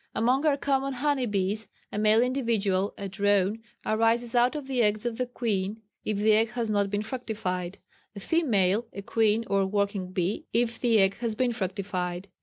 [0.15, 5.05] Among our common honey bees, a male individual (a drone) arises out of the eggs
[5.05, 7.77] of the queen, if the egg has not been fructified;
[8.15, 12.29] a female (a queen, or working bee) if the egg has been fructified.